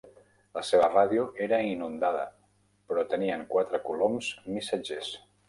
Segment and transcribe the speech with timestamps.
[0.57, 2.23] La seva ràdio era inundada
[2.89, 5.15] però tenien quatre coloms missatgers.